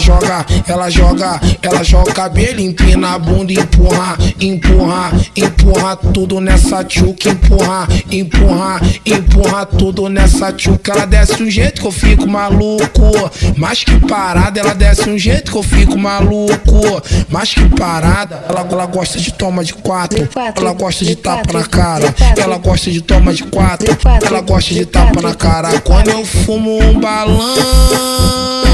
joga, 0.00 0.44
ela 0.66 0.90
joga, 0.90 1.40
ela 1.62 1.84
joga 1.84 2.12
cabelo, 2.12 2.60
empina 2.60 3.14
a 3.14 3.18
bunda, 3.18 3.52
empurra, 3.52 4.18
empurra, 4.40 5.12
empurra 5.36 5.96
tudo 5.96 6.40
nessa 6.40 6.82
tchuca, 6.82 7.28
empurra, 7.28 7.86
empurra, 8.10 8.80
empurra 9.04 9.66
tudo 9.66 10.08
nessa 10.08 10.52
tchuca. 10.52 10.92
Ela 10.92 11.06
desce 11.06 11.42
um 11.42 11.50
jeito 11.50 11.82
que 11.82 11.86
eu 11.86 11.92
fico 11.92 12.26
maluco, 12.26 13.30
mas 13.56 13.84
que 13.84 13.94
parada, 14.06 14.58
ela 14.58 14.74
desce 14.74 15.08
um 15.08 15.18
jeito 15.18 15.52
que 15.52 15.58
eu 15.58 15.62
fico 15.62 15.98
maluco, 15.98 17.02
mas 17.28 17.54
que 17.54 17.68
parada. 17.76 18.44
Ela, 18.48 18.66
ela 18.70 18.86
gosta 18.86 19.18
de 19.18 19.32
toma 19.32 19.62
de 19.62 19.74
quatro, 19.74 20.28
ela 20.56 20.72
gosta 20.72 21.04
de 21.04 21.14
tapa 21.14 21.52
na 21.52 21.64
cara, 21.64 22.14
ela 22.36 22.58
gosta 22.58 22.90
de 22.90 23.00
toma 23.02 23.32
de 23.32 23.44
quatro, 23.44 23.86
ela 24.26 24.40
gosta 24.40 24.74
de 24.74 24.86
tapa 24.86 25.20
na 25.20 25.34
cara. 25.34 25.80
Quando 25.80 26.08
eu 26.08 26.24
fumo 26.24 26.78
um 26.82 26.98
balão 26.98 28.69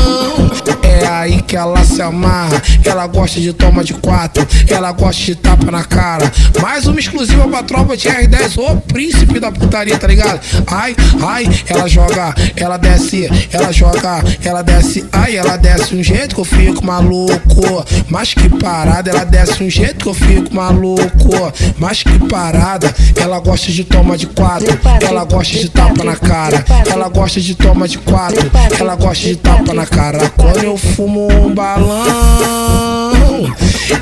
é 0.97 1.07
aí 1.07 1.43
que 1.43 1.57
ela 1.57 1.85
se 1.85 2.01
amarra. 2.01 2.63
Ela 2.85 3.07
gosta 3.07 3.41
de 3.41 3.53
toma 3.53 3.85
de 3.85 3.95
quatro, 3.95 4.47
ela 4.69 4.93
gosta 4.93 5.23
de 5.23 5.35
tapa 5.35 5.71
na 5.71 5.85
cara. 5.85 6.31
Mais 6.61 6.87
uma 6.87 6.99
exclusiva 6.99 7.47
pra 7.49 7.63
tropa 7.63 7.97
de 7.97 8.09
R10, 8.09 8.59
ô 8.59 8.77
príncipe 8.77 9.39
da 9.39 9.51
putaria, 9.51 9.97
tá 9.99 10.07
ligado? 10.07 10.41
Ai, 10.67 10.97
ai, 11.23 11.49
ela 11.69 11.89
joga, 11.89 12.35
ela 12.57 12.77
desce, 12.77 13.29
ela 13.53 13.73
joga, 13.73 14.23
ela 14.45 14.63
desce, 14.63 15.05
ai, 15.13 15.37
ela 15.37 15.57
desce 15.57 15.95
um 15.95 16.03
jeito 16.03 16.35
que 16.35 16.41
eu 16.41 16.45
fico 16.45 16.85
maluco. 16.85 17.85
Mas 18.09 18.35
que 18.35 18.49
parada, 18.49 19.11
ela 19.11 19.25
desce 19.25 19.63
um 19.63 19.71
jeito 19.71 20.03
que 20.03 20.09
eu 20.09 20.15
fico 20.15 20.55
maluco. 20.55 21.53
Mas 21.79 22.03
que 22.03 22.19
parada, 22.29 22.93
ela 23.21 23.39
gosta 23.41 23.71
de 23.71 23.85
toma 23.85 24.17
de 24.17 24.27
quatro, 24.27 24.69
ela 25.07 25.25
gosta 25.25 25.59
de 25.59 25.69
tapa 25.69 26.05
na 26.05 26.17
cara, 26.17 26.65
ela 26.91 27.09
gosta 27.09 27.41
de 27.41 27.55
toma 27.55 27.89
de 27.89 27.99
quatro, 27.99 28.51
ela 28.79 28.95
gosta 28.95 29.27
de 29.27 29.37
tapa 29.37 29.75
na 29.75 29.87
cara. 29.87 30.31
Quando 30.37 30.63
eu 30.63 30.79
fumo 30.95 31.29
um 31.33 31.55
balão, 31.55 32.03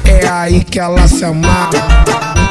é 0.05 0.27
aí 0.29 0.63
que 0.65 0.79
ela 0.79 1.07
se 1.09 1.25
amarra. 1.25 2.44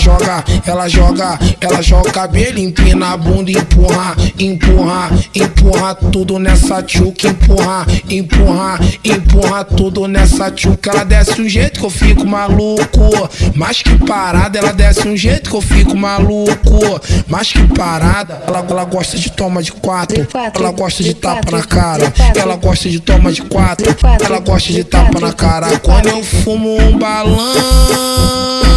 Joga, 0.00 0.44
ela 0.66 0.88
joga, 0.88 1.38
ela 1.60 1.82
joga 1.82 2.10
cabelo, 2.10 2.58
empina 2.58 3.12
a 3.12 3.16
bunda, 3.16 3.50
empurra, 3.50 4.16
empurra, 4.38 5.10
empurra 5.34 5.94
tudo 5.94 6.38
nessa 6.38 6.82
tchuca, 6.82 7.28
empurra, 7.28 7.86
empurra, 8.08 8.80
empurra 9.04 9.64
tudo 9.64 10.08
nessa 10.08 10.50
tchuca. 10.50 10.90
Ela 10.90 11.04
desce 11.04 11.40
um 11.40 11.48
jeito 11.48 11.78
que 11.78 11.86
eu 11.86 11.90
fico 11.90 12.26
maluco, 12.26 13.30
mas 13.54 13.82
que 13.82 13.96
parada, 14.06 14.58
ela 14.58 14.72
desce 14.72 15.06
um 15.06 15.16
jeito 15.16 15.50
que 15.50 15.56
eu 15.56 15.60
fico 15.60 15.96
maluco, 15.96 17.00
mas 17.28 17.52
que 17.52 17.62
parada. 17.74 18.42
Ela, 18.46 18.64
ela 18.68 18.84
gosta 18.84 19.18
de 19.18 19.30
toma 19.30 19.62
de 19.62 19.72
quatro, 19.72 20.26
ela 20.54 20.72
gosta 20.72 21.02
de 21.02 21.14
tapa 21.14 21.50
na 21.50 21.62
cara, 21.62 22.12
ela 22.34 22.56
gosta 22.56 22.88
de 22.88 23.00
toma 23.00 23.30
de 23.30 23.42
quatro, 23.42 23.86
ela 24.24 24.38
gosta 24.40 24.72
de 24.72 24.82
tapa 24.82 25.20
na 25.20 25.32
cara. 25.32 25.78
Quando 25.80 26.08
eu 26.08 26.24
fumo 26.24 26.76
um 26.80 26.98
balão 26.98 28.69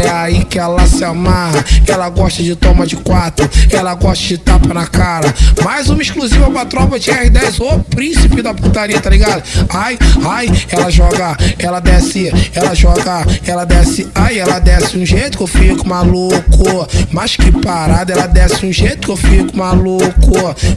é 0.00 0.10
aí 0.10 0.44
que 0.44 0.58
ela 0.58 0.86
se 0.86 1.04
amarra. 1.04 1.64
Ela 1.86 2.08
gosta 2.08 2.42
de 2.42 2.54
toma 2.56 2.86
de 2.86 2.96
quatro, 2.96 3.48
ela 3.70 3.94
gosta 3.94 4.24
de 4.24 4.38
tapa 4.38 4.72
na 4.72 4.86
cara. 4.86 5.32
Mais 5.62 5.88
uma 5.88 6.02
exclusiva 6.02 6.50
pra 6.50 6.64
tropa 6.64 6.98
de 6.98 7.10
R10, 7.10 7.60
ô 7.60 7.78
príncipe 7.80 8.42
da 8.42 8.54
putaria, 8.54 9.00
tá 9.00 9.10
ligado? 9.10 9.42
Ai, 9.68 9.98
ai, 10.24 10.48
ela 10.70 10.90
joga, 10.90 11.36
ela 11.58 11.80
desce, 11.80 12.32
ela 12.54 12.74
joga, 12.74 13.26
ela 13.46 13.64
desce, 13.64 14.08
ai, 14.14 14.38
ela 14.38 14.58
desce 14.58 14.96
um 14.96 15.04
jeito 15.04 15.36
que 15.36 15.42
eu 15.42 15.46
fico 15.46 15.86
maluco. 15.86 16.88
Mas 17.10 17.36
que 17.36 17.50
parada, 17.52 18.12
ela 18.12 18.26
desce 18.26 18.64
um 18.64 18.72
jeito 18.72 19.06
que 19.06 19.10
eu 19.10 19.16
fico 19.16 19.56
maluco. 19.56 20.10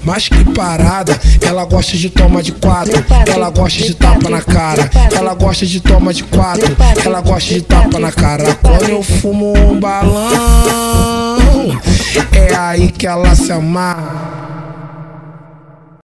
Mas 0.04 0.28
que 0.28 0.44
parada, 0.54 1.18
ela 1.46 1.66
gosta 1.66 1.96
de 1.96 2.10
toma 2.10 2.42
de 2.42 2.52
quatro, 2.52 2.94
ela 3.28 3.50
gosta 3.50 3.84
de 3.84 3.94
tapa 3.94 4.30
na 4.30 4.42
cara, 4.42 4.90
ela 5.16 5.34
gosta 5.34 5.66
de 5.66 5.80
toma 5.80 6.14
de 6.14 6.24
quatro, 6.24 6.76
ela 7.06 7.22
gosta 7.22 7.54
de 7.54 7.62
tapa 7.62 8.00
na 8.00 8.12
cara. 8.12 8.56
Quando 8.62 8.90
eu 8.90 9.04
fumo 9.22 9.54
um 9.58 9.80
balão, 9.80 10.28
é 12.32 12.56
aí 12.56 12.92
que 12.92 13.08
ela 13.08 13.36
se 13.36 13.52
amarra. 13.52 14.43